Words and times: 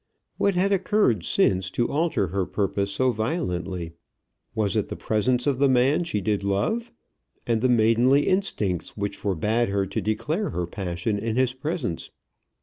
What 0.39 0.55
had 0.55 0.71
occurred 0.73 1.23
since, 1.23 1.69
to 1.69 1.87
alter 1.91 2.29
her 2.29 2.47
purpose 2.47 2.91
so 2.91 3.11
violently? 3.11 3.93
Was 4.55 4.75
it 4.75 4.87
the 4.87 4.95
presence 4.95 5.45
of 5.45 5.59
the 5.59 5.69
man 5.69 6.05
she 6.05 6.21
did 6.21 6.43
love, 6.43 6.91
and 7.45 7.61
the 7.61 7.69
maidenly 7.69 8.27
instincts 8.27 8.97
which 8.97 9.15
forbade 9.15 9.69
her 9.69 9.85
to 9.85 10.01
declare 10.01 10.49
her 10.49 10.65
passion 10.65 11.19
in 11.19 11.35
his 11.35 11.53
presence? 11.53 12.09